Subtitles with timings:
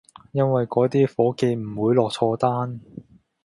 [0.31, 2.81] 因為嗰啲伙計唔會落錯單